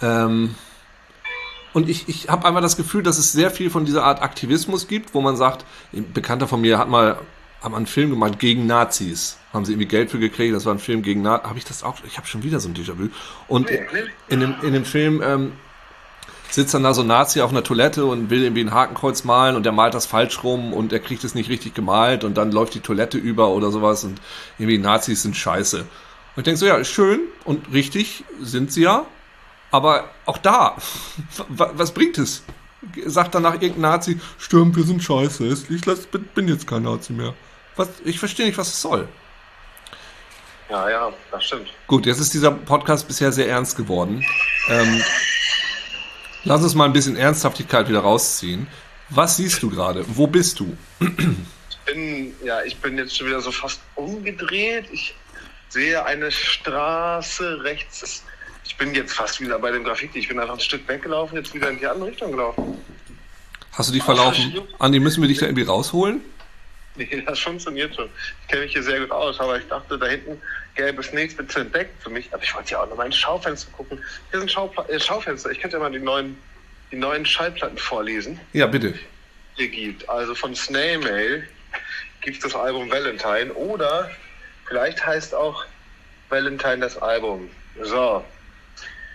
[0.01, 0.55] Ähm,
[1.73, 4.87] und ich, ich habe einfach das Gefühl, dass es sehr viel von dieser Art Aktivismus
[4.87, 7.19] gibt, wo man sagt, ein Bekannter von mir hat mal
[7.65, 9.37] haben einen Film gemacht gegen Nazis.
[9.51, 11.49] Haben sie irgendwie Geld für gekriegt, das war ein Film gegen Nazis.
[11.49, 11.97] Habe ich das auch?
[12.07, 13.09] Ich habe schon wieder so ein Déjà-vu.
[13.49, 13.69] Und
[14.29, 15.51] in dem, in dem Film ähm,
[16.49, 19.55] sitzt dann da so ein Nazi auf einer Toilette und will irgendwie ein Hakenkreuz malen
[19.57, 22.51] und der malt das falsch rum und er kriegt es nicht richtig gemalt und dann
[22.51, 24.21] läuft die Toilette über oder sowas und
[24.57, 25.79] irgendwie Nazis sind scheiße.
[25.79, 25.85] Und
[26.37, 29.05] ich denke so, ja, schön und richtig sind sie ja,
[29.71, 30.77] aber auch da,
[31.49, 32.43] wa- was bringt es?
[33.05, 35.81] Sagt danach irgendein Nazi, stimmt, wir sind scheiße, ich
[36.35, 37.33] bin jetzt kein Nazi mehr.
[37.75, 39.07] Was, ich verstehe nicht, was es soll.
[40.69, 41.71] Ja, ja, das stimmt.
[41.87, 44.25] Gut, jetzt ist dieser Podcast bisher sehr ernst geworden.
[44.67, 45.03] Ähm,
[46.43, 48.67] lass uns mal ein bisschen Ernsthaftigkeit wieder rausziehen.
[49.09, 50.03] Was siehst du gerade?
[50.07, 50.75] Wo bist du?
[51.85, 54.85] bin, ja, ich bin jetzt schon wieder so fast umgedreht.
[54.91, 55.13] Ich
[55.69, 58.23] sehe eine Straße rechts.
[58.65, 60.19] Ich bin jetzt fast wieder bei dem Graffiti.
[60.19, 62.77] Ich bin einfach ein Stück weggelaufen, jetzt wieder in die andere Richtung gelaufen.
[63.73, 64.61] Hast du dich verlaufen?
[64.79, 66.21] Andi, müssen wir dich da irgendwie rausholen?
[66.97, 68.09] Nee, das funktioniert schon.
[68.41, 70.41] Ich kenne mich hier sehr gut aus, aber ich dachte, da hinten
[70.75, 72.33] gäbe es nichts mit zu entdecken für mich.
[72.33, 74.01] Aber ich wollte ja auch noch mal ins Schaufenster gucken.
[74.31, 75.51] Hier sind Schaupla äh, Schaufenster.
[75.51, 76.37] Ich könnte ja mal die neuen,
[76.91, 78.39] die neuen Schallplatten vorlesen.
[78.53, 78.93] Ja, bitte.
[79.55, 80.07] hier gibt.
[80.09, 81.47] Also von Snail Mail
[82.21, 84.09] gibt es das Album Valentine oder
[84.67, 85.65] vielleicht heißt auch
[86.29, 87.49] Valentine das Album.
[87.81, 88.23] So.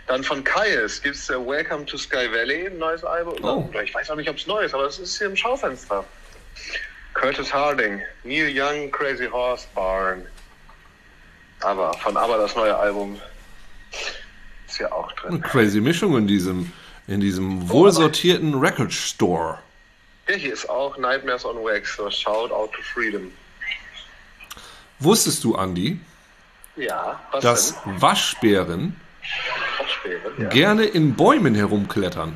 [0.06, 3.36] Dann von Kaius gibt es Welcome to Sky Valley, ein neues Album.
[3.44, 3.70] Oh.
[3.82, 6.04] Ich weiß auch nicht, ob es neu ist, aber es ist hier im Schaufenster.
[7.20, 10.26] Curtis Harding, Neil Young, Crazy Horse Barn.
[11.60, 13.20] Aber von Aber das neue Album
[14.66, 15.32] ist ja auch drin.
[15.34, 16.72] Eine crazy Mischung in diesem,
[17.08, 19.58] in diesem wohlsortierten Record Store.
[20.28, 23.30] Ja, hier ist auch Nightmares on Wax, so Shout Out to Freedom.
[25.00, 26.00] Wusstest du, Andy,
[26.76, 28.00] Ja, was dass denn?
[28.00, 29.00] Waschbären
[29.78, 30.48] Waschbären, ja.
[30.48, 32.34] gerne in Bäumen herumklettern?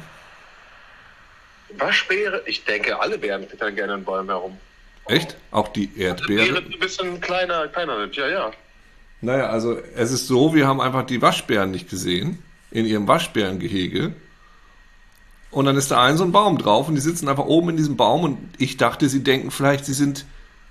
[1.79, 2.40] Waschbären?
[2.44, 4.59] Ich denke, alle Bären klettern gerne in Bäumen herum.
[5.07, 5.37] Echt?
[5.51, 6.59] Auch die Erdbeere?
[6.59, 8.51] ein bisschen kleiner, kleiner sind, ja, ja.
[9.21, 14.14] Naja, also es ist so, wir haben einfach die Waschbären nicht gesehen in ihrem Waschbärengehege.
[15.51, 17.77] Und dann ist da ein so ein Baum drauf und die sitzen einfach oben in
[17.77, 20.27] diesem Baum und ich dachte, sie denken vielleicht, sie sind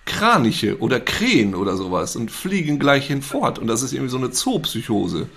[0.06, 3.60] Kraniche oder Krähen oder sowas und fliegen gleich hinfort.
[3.60, 5.30] Und das ist irgendwie so eine Zoopsychose,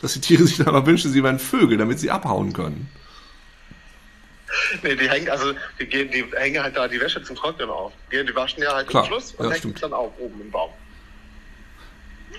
[0.00, 2.88] dass die Tiere sich dann aber wünschen, sie wären Vögel, damit sie abhauen können.
[4.82, 7.92] Nee, die hängen, also die gehen, die hängen halt da die Wäsche zum Trocknen auf.
[8.10, 9.82] Die, die waschen ja halt Klar, am Schluss und ja, hängen stimmt.
[9.82, 10.70] dann auf oben im Baum.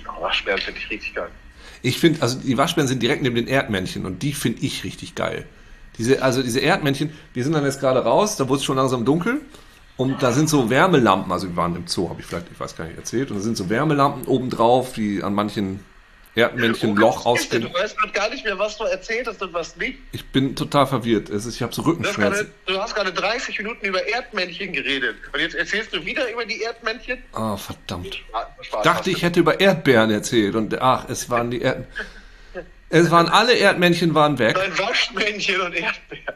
[0.06, 1.30] Aber Waschbären finde ich richtig geil.
[1.82, 5.16] Ich finde, also die Waschbären sind direkt neben den Erdmännchen und die finde ich richtig
[5.16, 5.46] geil.
[5.98, 9.06] Diese, also diese Erdmännchen, wir sind dann jetzt gerade raus, da wurde es schon langsam
[9.06, 9.42] dunkel
[9.96, 12.76] und da sind so Wärmelampen, also wir waren im Zoo, habe ich vielleicht, ich weiß
[12.76, 15.82] gar nicht, erzählt, und da sind so Wärmelampen obendrauf, die an manchen
[16.36, 17.72] Erdmännchen Loch Du ausgehen.
[17.74, 20.00] weißt gerade gar nicht mehr, was du erzählt hast und was nicht.
[20.12, 21.30] Ich bin total verwirrt.
[21.30, 22.50] Es ist, ich habe so Du Rückenschmerzen.
[22.66, 25.16] du hast gerade 30 Minuten über Erdmännchen geredet.
[25.32, 27.22] Und jetzt erzählst du wieder über die Erdmännchen?
[27.34, 28.18] Ah, verdammt.
[28.34, 29.26] Ah, Spaß dachte, ich du.
[29.28, 31.86] hätte über Erdbeeren erzählt und ach, es waren die Erd...
[32.90, 34.56] Es waren alle Erdmännchen waren weg.
[34.60, 36.36] Ein Waschmännchen und Erdbeeren.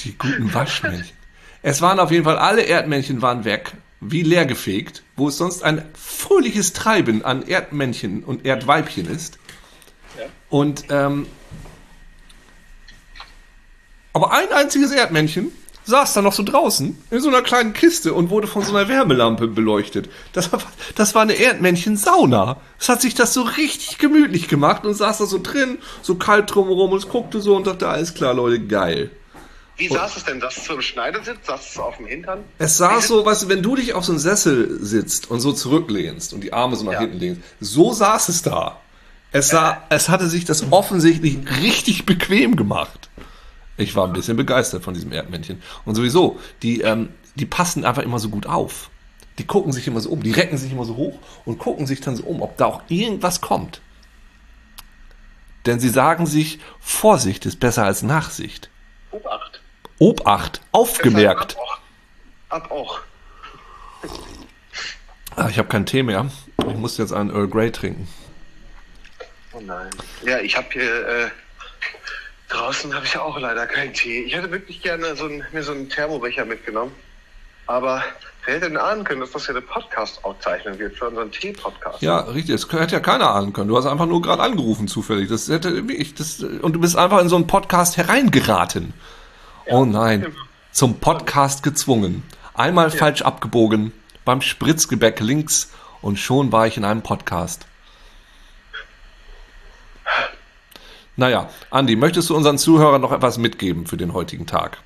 [0.00, 1.16] Die guten Waschmännchen.
[1.62, 5.84] Es waren auf jeden Fall alle Erdmännchen waren weg, wie leergefegt, wo es sonst ein
[5.94, 9.38] fröhliches Treiben an Erdmännchen und Erdweibchen ist.
[10.18, 10.24] Ja.
[10.48, 11.26] Und ähm,
[14.12, 15.52] aber ein einziges Erdmännchen
[15.84, 18.88] saß da noch so draußen in so einer kleinen Kiste und wurde von so einer
[18.88, 20.08] Wärmelampe beleuchtet.
[20.32, 20.60] Das war,
[20.94, 22.56] das war eine Erdmännchen-Sauna.
[22.78, 26.54] Es hat sich das so richtig gemütlich gemacht und saß da so drin, so kalt
[26.54, 29.10] drumherum und es guckte so und dachte, alles klar, Leute, geil.
[29.80, 30.40] Wie saß es denn?
[30.40, 31.38] Saß es so im Schneidersitz?
[31.46, 32.44] Saß es auf dem Hintern?
[32.58, 35.52] Es saß so, weißt du, wenn du dich auf so einen Sessel sitzt und so
[35.52, 37.00] zurücklehnst und die Arme so nach Ja.
[37.00, 38.78] hinten lehnst, so saß es da.
[39.32, 43.08] Es, sah, es hatte sich das offensichtlich richtig bequem gemacht.
[43.76, 45.62] Ich war ein bisschen begeistert von diesem Erdmännchen.
[45.86, 48.90] Und sowieso, die, ähm, die passen einfach immer so gut auf.
[49.38, 52.00] Die gucken sich immer so um, die recken sich immer so hoch und gucken sich
[52.02, 53.80] dann so um, ob da auch irgendwas kommt.
[55.64, 58.68] Denn sie sagen sich, Vorsicht ist besser als Nachsicht.
[59.12, 59.39] Obacht.
[60.00, 61.56] Obacht, aufgemerkt.
[61.58, 61.78] Ab auch.
[62.48, 63.00] Ab auch.
[65.36, 66.26] Ah, ich habe keinen Tee mehr.
[66.66, 68.08] Ich muss jetzt einen Earl Grey trinken.
[69.52, 69.90] Oh nein.
[70.24, 71.28] Ja, ich habe hier äh,
[72.48, 74.22] draußen habe ich auch leider keinen Tee.
[74.22, 76.92] Ich hätte wirklich gerne so ein, mir so einen Thermobecher mitgenommen.
[77.66, 78.02] Aber
[78.46, 82.00] wer hätte denn ahnen können, dass das hier eine Podcast-Aufzeichnung wird für unseren Tee-Podcast?
[82.00, 82.58] Ja, richtig.
[82.58, 83.68] Das hätte ja keiner ahnen können.
[83.68, 85.28] Du hast einfach nur gerade angerufen zufällig.
[85.28, 88.94] Das hätte wirklich, das, und du bist einfach in so einen Podcast hereingeraten.
[89.66, 90.26] Oh nein.
[90.72, 92.22] Zum Podcast gezwungen.
[92.54, 93.92] Einmal falsch abgebogen,
[94.24, 95.70] beim Spritzgebäck links
[96.02, 97.66] und schon war ich in einem Podcast.
[101.16, 104.78] Naja, Andi, möchtest du unseren Zuhörern noch etwas mitgeben für den heutigen Tag?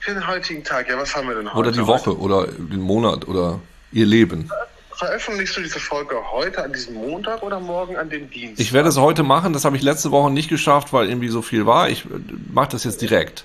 [0.00, 1.58] Für den heutigen Tag, ja, was haben wir denn heute?
[1.58, 3.60] Oder die Woche oder den Monat oder
[3.92, 4.50] ihr Leben?
[4.92, 8.60] Veröffentlichst du diese Folge heute an diesem Montag oder morgen an dem Dienstag?
[8.60, 11.40] Ich werde es heute machen, das habe ich letzte Woche nicht geschafft, weil irgendwie so
[11.40, 11.88] viel war.
[11.88, 12.04] Ich
[12.52, 13.44] mache das jetzt direkt.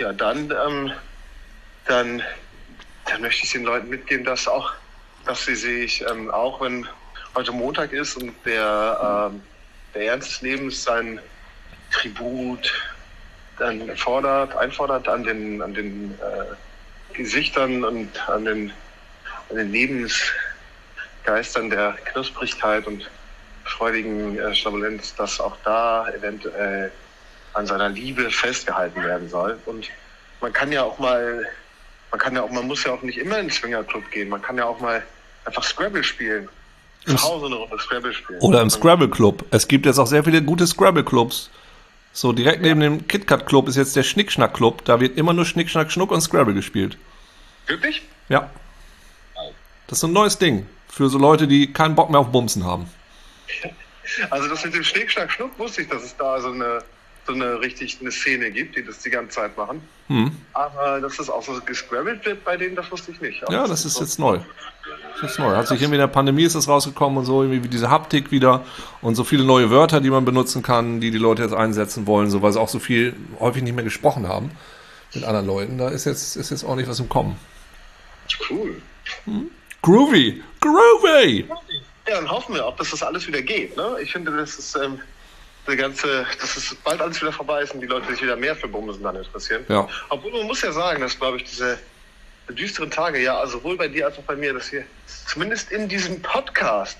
[0.00, 0.92] Ja, dann, ähm,
[1.84, 2.22] dann,
[3.04, 4.72] dann möchte ich den Leuten mitgeben, dass auch,
[5.26, 6.88] dass sie sich, ähm, auch wenn
[7.34, 9.42] heute Montag ist und der, ähm,
[9.94, 11.20] der Ernst des Lebens sein
[11.92, 12.72] Tribut
[13.58, 18.72] dann fordert, einfordert an den, an den äh, Gesichtern und an den,
[19.50, 23.10] an den Lebensgeistern der Knusprigkeit und
[23.64, 26.90] freudigen äh, Schlabulenz, dass auch da eventuell
[27.54, 29.58] an seiner Liebe festgehalten werden soll.
[29.66, 29.88] Und
[30.40, 31.46] man kann ja auch mal,
[32.10, 34.28] man kann ja auch, man muss ja auch nicht immer in den Swingerclub gehen.
[34.28, 35.02] Man kann ja auch mal
[35.44, 36.48] einfach Scrabble spielen.
[37.06, 38.40] Zu Hause eine Runde Scrabble spielen.
[38.40, 39.44] Oder im Scrabble Club.
[39.50, 41.50] Es gibt jetzt auch sehr viele gute Scrabble Clubs.
[42.12, 44.84] So, direkt neben dem KitKat Club ist jetzt der Schnickschnack Club.
[44.84, 46.98] Da wird immer nur Schnickschnack Schnuck und Scrabble gespielt.
[47.66, 48.02] Wirklich?
[48.28, 48.50] Ja.
[49.86, 50.66] Das ist ein neues Ding.
[50.88, 52.88] Für so Leute, die keinen Bock mehr auf Bumsen haben.
[54.30, 56.82] Also das mit dem Schnick, Schnack, Schnuck wusste ich, dass es da so eine,
[57.26, 59.80] so eine richtig eine Szene gibt, die das die ganze Zeit machen.
[60.54, 63.42] Aber dass das auch so gescrabbelt wird bei denen, das wusste ich nicht.
[63.44, 64.38] Aber Ja, das ist so- jetzt neu.
[64.38, 65.54] Das ist jetzt neu.
[65.54, 68.32] Hat sich irgendwie in der Pandemie ist das rausgekommen und so, irgendwie wie diese Haptik
[68.32, 68.64] wieder
[69.02, 72.28] und so viele neue Wörter, die man benutzen kann, die die Leute jetzt einsetzen wollen,
[72.30, 74.50] so weil sie auch so viel häufig nicht mehr gesprochen haben
[75.14, 75.78] mit anderen Leuten.
[75.78, 77.36] Da ist jetzt, ist jetzt ordentlich was im Kommen.
[78.50, 78.80] cool.
[79.82, 80.42] Groovy!
[80.60, 81.46] Groovy!
[82.08, 83.76] Ja, dann hoffen wir auch, dass das alles wieder geht.
[83.76, 83.96] Ne?
[84.02, 84.98] Ich finde, das ist ähm,
[85.70, 88.54] der ganze, dass es bald alles wieder vorbei ist und die Leute sich wieder mehr
[88.54, 89.64] für Bumsen dann interessieren.
[89.68, 89.88] Ja.
[90.08, 91.78] Obwohl man muss ja sagen, dass glaube ich diese
[92.50, 94.84] düsteren Tage, ja, also sowohl bei dir als auch bei mir, dass wir
[95.26, 96.98] zumindest in diesem Podcast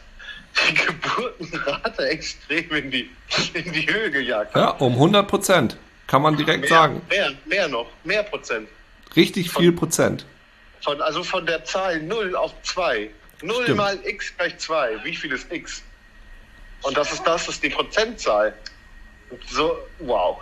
[0.69, 3.11] die Geburtenrate extrem in die,
[3.55, 4.63] in die Höhe gejagt hat.
[4.63, 5.77] Ja, um 100 Prozent.
[6.07, 7.03] Kann man direkt sagen.
[7.09, 8.69] Mehr, mehr noch, mehr Prozent.
[9.15, 10.27] Richtig viel Prozent.
[10.83, 13.11] Von, also von der Zahl 0 auf 2.
[13.43, 13.77] 0 Stimmt.
[13.77, 15.05] mal x gleich 2.
[15.05, 15.83] Wie viel ist x?
[16.83, 18.55] Und das ist das, ist die Prozentzahl.
[19.49, 20.39] So, wow.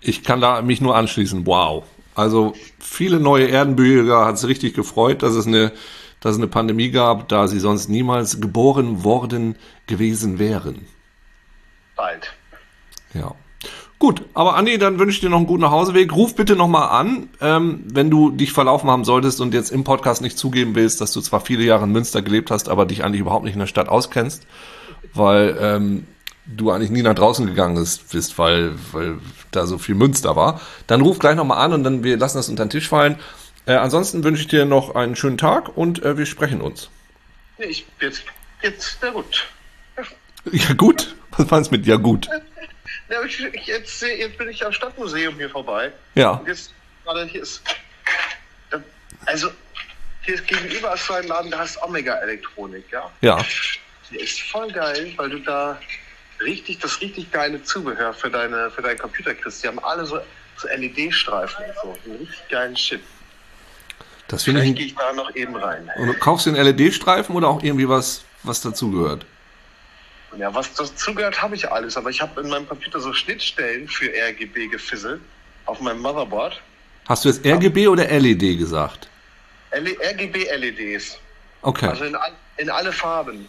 [0.00, 1.46] Ich kann da mich nur anschließen.
[1.46, 1.84] Wow.
[2.14, 5.72] Also viele neue Erdenbürger hat es richtig gefreut, dass es eine,
[6.20, 9.56] dass es eine Pandemie gab, da sie sonst niemals geboren worden
[9.86, 10.86] gewesen wären.
[11.96, 12.32] Bald.
[13.14, 13.34] Ja.
[13.98, 16.14] Gut, aber Andi, dann wünsche ich dir noch einen guten Nachhauseweg.
[16.14, 20.22] Ruf bitte nochmal an, ähm, wenn du dich verlaufen haben solltest und jetzt im Podcast
[20.22, 23.20] nicht zugeben willst, dass du zwar viele Jahre in Münster gelebt hast, aber dich eigentlich
[23.20, 24.46] überhaupt nicht in der Stadt auskennst,
[25.14, 26.06] weil ähm,
[26.46, 29.18] du eigentlich nie nach draußen gegangen bist, weil, weil
[29.50, 30.60] da so viel Münster war.
[30.86, 33.18] Dann ruf gleich nochmal an und dann wir lassen das unter den Tisch fallen.
[33.66, 36.88] Äh, ansonsten wünsche ich dir noch einen schönen Tag und äh, wir sprechen uns.
[37.58, 38.24] Ich, jetzt,
[38.62, 39.46] jetzt, na gut.
[40.52, 42.26] Ja gut, was meinst du mit ja gut?
[43.10, 45.92] Ja, ich, jetzt, jetzt bin ich am Stadtmuseum hier vorbei.
[46.14, 46.72] Ja, Und jetzt,
[47.04, 47.62] gerade hier ist,
[49.26, 49.50] also,
[50.22, 53.10] hier ist gegenüber ist so ein Laden, da heißt Omega Elektronik, ja.
[53.20, 53.44] ja,
[54.10, 55.78] Der ist voll geil, weil du da
[56.40, 59.62] richtig, das richtig geile Zubehör für deine, für deinen Computer kriegst.
[59.62, 60.18] Die haben alle so,
[60.56, 62.10] so LED-Streifen und so.
[62.10, 63.00] Einen richtig geilen Shit.
[64.28, 64.74] das finde ich.
[64.74, 65.90] gehe ich da noch eben rein.
[65.96, 69.26] Und du kaufst den LED-Streifen oder auch irgendwie was, was dazugehört?
[70.36, 71.96] Ja, was dazugehört, habe ich alles.
[71.96, 75.20] Aber ich habe in meinem Computer so Schnittstellen für RGB gefisselt
[75.66, 76.60] auf meinem Motherboard.
[77.08, 79.08] Hast du jetzt RGB oder LED gesagt?
[79.70, 81.18] L RGB-LEDs.
[81.62, 82.16] Okay, Also in,
[82.58, 83.48] in alle Farben.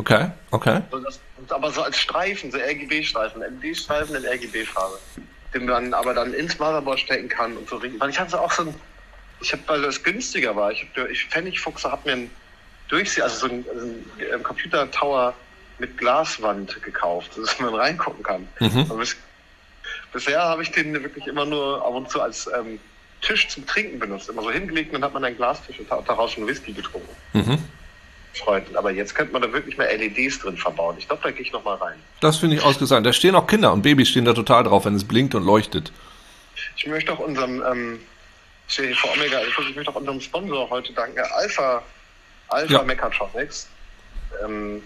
[0.00, 0.82] Okay, okay.
[0.90, 4.98] So das, aber so als Streifen, so RGB-Streifen, LED-Streifen in RGB-Farbe.
[5.54, 7.82] Den man aber dann ins Motherboard stecken kann und so.
[7.82, 8.74] Weil ich hatte auch so ein,
[9.40, 12.30] ich habe, weil das günstiger war, ich, hab, ich Pfennigfuchser hat mir ein
[12.88, 13.64] Durchseh, also so ein,
[14.32, 15.34] ein Computer-Tower
[15.78, 18.48] mit Glaswand gekauft, dass man reingucken kann.
[18.90, 19.16] Und bis,
[20.12, 22.78] bisher habe ich den wirklich immer nur ab und zu als ähm,
[23.22, 24.28] Tisch zum Trinken benutzt.
[24.28, 27.14] Immer so hingelegt und dann hat man einen Glastisch und hat daraus schon Whisky getrunken.
[28.34, 28.76] Freunden.
[28.76, 30.96] Aber jetzt könnte man da wirklich mal LEDs drin verbauen.
[30.98, 31.96] Ich glaube, da gehe ich noch mal rein.
[32.20, 33.04] Das finde ich ausgesagt.
[33.04, 35.92] Da stehen auch Kinder und Babys stehen da total drauf, wenn es blinkt und leuchtet.
[36.76, 38.00] Ich möchte auch unserem, ähm,
[38.68, 41.82] hier vor Omega, ich möchte auch unserem Sponsor heute danken, Alpha,
[42.48, 42.82] Alpha Ja.
[42.82, 43.68] Mechatronics.
[44.44, 44.82] Ähm,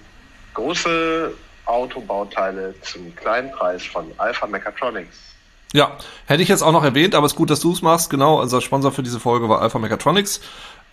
[0.54, 1.33] große
[1.66, 5.18] Autobauteile zum kleinen Preis von Alpha Mechatronics.
[5.72, 8.09] Ja, hätte ich jetzt auch noch erwähnt, aber es ist gut, dass du es machst.
[8.09, 10.40] Genau, unser Sponsor für diese Folge war Alpha Mechatronics.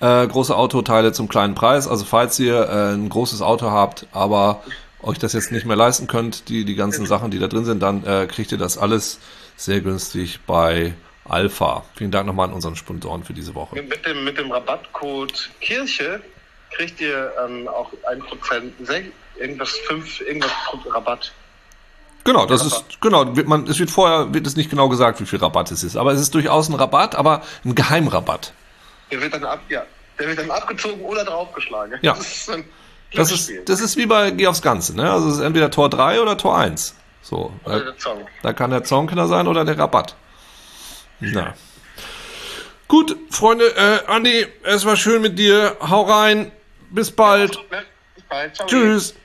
[0.02, 1.88] Äh, große Autoteile zum kleinen Preis.
[1.88, 4.64] Also falls ihr äh, ein großes Auto habt, aber
[5.04, 7.82] euch das jetzt nicht mehr leisten könnt, die, die ganzen Sachen, die da drin sind,
[7.82, 9.20] dann äh, kriegt ihr das alles
[9.58, 10.94] sehr günstig bei
[11.28, 11.84] Alpha.
[11.96, 13.76] Vielen Dank nochmal an unseren Sponsoren für diese Woche.
[13.82, 16.22] Mit dem, mit dem Rabattcode Kirche
[16.76, 20.52] kriegt ihr ähm, auch 1%, sech- irgendwas 5, irgendwas
[20.90, 21.32] Rabatt.
[22.24, 25.26] Genau, das ist, genau, wird man, es wird vorher, wird es nicht genau gesagt, wie
[25.26, 25.96] viel Rabatt es ist.
[25.98, 28.54] Aber es ist durchaus ein Rabatt, aber ein Geheimrabatt.
[29.12, 29.86] Der wird dann ab, ja,
[30.20, 32.00] der wird dann abgezogen oder draufgeschlagen.
[32.02, 32.16] Ja.
[33.14, 35.12] Das ist Das ist, das ist wie bei Geh aufs Ganze, ne?
[35.12, 36.96] Also es ist entweder Tor 3 oder Tor 1.
[37.22, 37.52] So.
[37.66, 37.94] Oder Da,
[38.42, 40.16] da kann der Zaunkiller sein oder der Rabatt.
[41.20, 41.54] Na.
[42.88, 45.76] Gut, Freunde, äh, Andi, es war schön mit dir.
[45.82, 46.52] Hau rein.
[46.90, 47.56] Bis bald.
[47.72, 47.84] Ne?
[48.16, 48.56] Bis bald.
[48.56, 48.68] Ciao.
[48.68, 49.16] Tschüss.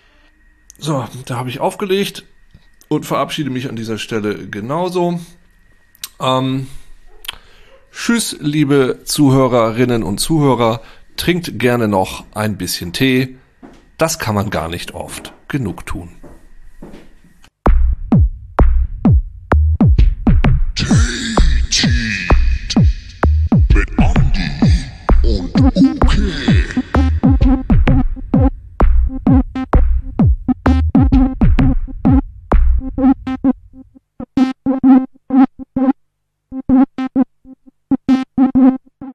[0.78, 2.24] So, da habe ich aufgelegt
[2.88, 5.20] und verabschiede mich an dieser Stelle genauso.
[6.20, 6.68] Ähm,
[7.96, 10.82] tschüss, liebe Zuhörerinnen und Zuhörer.
[11.16, 13.36] Trinkt gerne noch ein bisschen Tee.
[13.96, 16.15] Das kann man gar nicht oft genug tun.